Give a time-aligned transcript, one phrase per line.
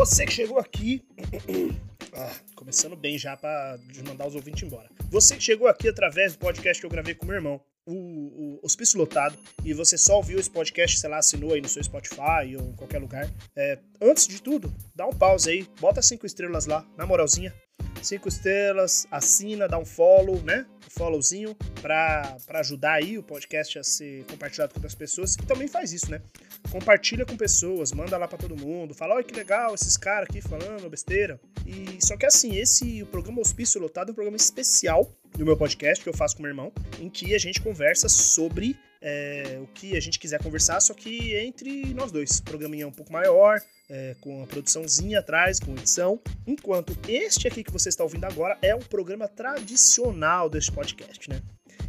[0.00, 1.02] Você que chegou aqui.
[2.12, 4.90] Ah, começando bem já para mandar os ouvintes embora.
[5.10, 8.60] Você que chegou aqui através do podcast que eu gravei com meu irmão, o, o
[8.64, 12.56] Hospício Lotado, e você só ouviu esse podcast, sei lá, assinou aí no seu Spotify
[12.58, 13.30] ou em qualquer lugar.
[13.54, 17.54] É, antes de tudo, dá um pause aí, bota cinco estrelas lá, na moralzinha.
[18.02, 20.66] Cinco estrelas, assina, dá um follow, né?
[20.86, 25.34] Um followzinho pra ajudar aí o podcast a ser compartilhado com outras pessoas.
[25.34, 26.20] E também faz isso, né?
[26.70, 30.40] Compartilha com pessoas, manda lá para todo mundo, fala, olha que legal esses caras aqui
[30.40, 31.38] falando besteira.
[31.66, 35.56] E só que assim, esse o programa Hospício Lotado é um programa especial do meu
[35.56, 39.66] podcast que eu faço com meu irmão, em que a gente conversa sobre é, o
[39.68, 42.38] que a gente quiser conversar, só que entre nós dois.
[42.38, 46.20] O programinha é um pouco maior, é, com a produçãozinha atrás, com edição.
[46.46, 51.42] Enquanto este aqui que você está ouvindo agora é um programa tradicional deste podcast, né?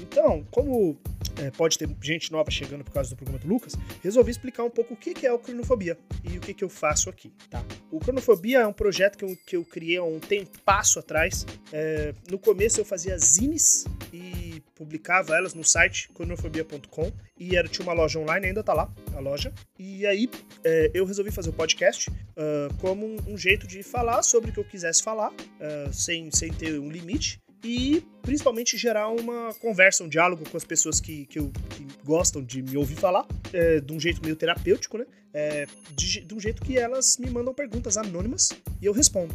[0.00, 0.98] Então, como
[1.40, 4.70] é, pode ter gente nova chegando por causa do programa do Lucas, resolvi explicar um
[4.70, 7.64] pouco o que é o Cronofobia e o que, que eu faço aqui, tá?
[7.90, 10.20] O Cronofobia é um projeto que eu, que eu criei há um
[10.64, 11.46] passo atrás.
[11.72, 14.51] É, no começo eu fazia zines e
[14.82, 19.20] publicava elas no site cronofobia.com e era, tinha uma loja online, ainda tá lá, a
[19.20, 19.52] loja.
[19.78, 20.28] E aí
[20.64, 24.52] é, eu resolvi fazer o podcast uh, como um, um, jeito de falar sobre o
[24.52, 30.02] que eu quisesse falar, uh, sem, sem ter um limite e principalmente gerar uma conversa,
[30.02, 33.80] um diálogo com as pessoas que, que, eu, que gostam de me ouvir falar, é,
[33.80, 35.06] de um jeito meio terapêutico, né?
[35.32, 39.34] É, de, de um jeito que elas me mandam perguntas anônimas e eu respondo.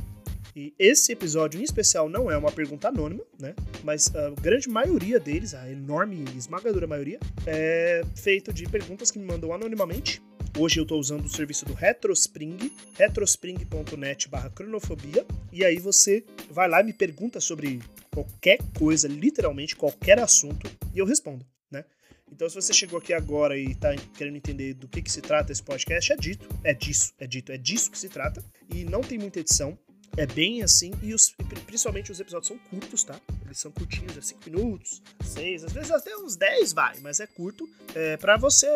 [0.57, 3.53] E esse episódio em especial não é uma pergunta anônima, né?
[3.83, 9.19] Mas a grande maioria deles, a enorme e esmagadora maioria, é feito de perguntas que
[9.19, 10.19] me mandam anonimamente.
[10.57, 16.67] Hoje eu estou usando o serviço do Retrospring, retrospring.net barra cronofobia, e aí você vai
[16.67, 17.79] lá e me pergunta sobre
[18.11, 21.85] qualquer coisa, literalmente qualquer assunto, e eu respondo, né?
[22.31, 25.51] Então, se você chegou aqui agora e está querendo entender do que, que se trata
[25.51, 29.01] esse podcast, é dito, é disso, é dito, é disso que se trata, e não
[29.01, 29.77] tem muita edição,
[30.17, 31.33] é bem assim, e os,
[31.65, 33.21] principalmente os episódios são curtos, tá?
[33.45, 37.27] Eles são curtinhos, é 5 minutos, 6, às vezes até uns 10 vai, mas é
[37.27, 37.69] curto.
[37.93, 38.67] É para você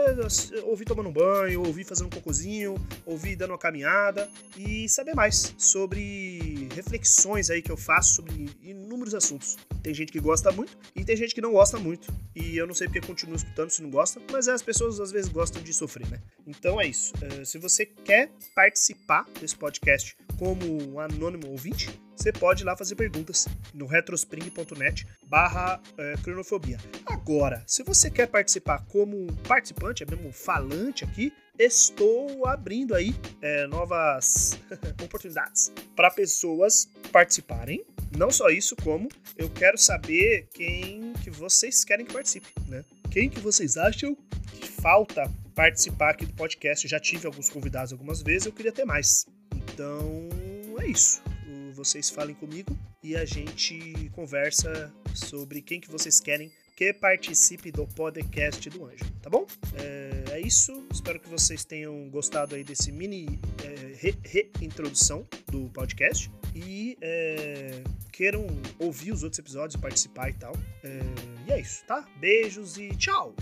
[0.64, 2.76] ouvir tomando um banho, ouvir fazendo um cocôzinho,
[3.06, 9.16] ouvir dando uma caminhada e saber mais sobre reflexões aí que eu faço sobre inúmeros
[9.16, 9.58] assuntos.
[9.82, 12.14] Tem gente que gosta muito e tem gente que não gosta muito.
[12.36, 15.30] E eu não sei porque continua escutando se não gosta, mas as pessoas às vezes
[15.32, 16.22] gostam de sofrer, né?
[16.46, 17.14] Então é isso.
[17.16, 22.96] Uh, se você quer participar desse podcast como anônimo ouvinte, você pode ir lá fazer
[22.96, 26.80] perguntas no retrospring.net barra é, cronofobia.
[27.06, 33.68] Agora, se você quer participar como participante, é mesmo falante aqui, estou abrindo aí é,
[33.68, 34.60] novas
[35.06, 37.86] oportunidades para pessoas participarem.
[38.18, 42.84] Não só isso, como eu quero saber quem que vocês querem que participe, né?
[43.12, 44.18] Quem que vocês acham
[44.60, 46.88] que falta participar aqui do podcast?
[46.88, 49.28] já tive alguns convidados algumas vezes, eu queria ter mais.
[49.74, 50.30] Então,
[50.80, 51.22] é isso
[51.82, 57.88] vocês falem comigo e a gente conversa sobre quem que vocês querem que participe do
[57.88, 59.46] podcast do Anjo, tá bom?
[59.76, 60.88] É, é isso.
[60.92, 67.84] Espero que vocês tenham gostado aí desse mini é, reintrodução re do podcast e é,
[68.12, 68.48] queiram
[68.80, 70.54] ouvir os outros episódios, participar e tal.
[70.84, 71.00] É,
[71.48, 72.08] e é isso, tá?
[72.20, 73.36] Beijos e tchau!